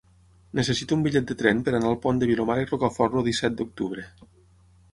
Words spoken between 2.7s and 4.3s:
Rocafort el disset d'octubre.